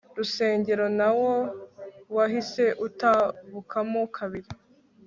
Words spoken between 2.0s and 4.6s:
wahise utabukamo kabiri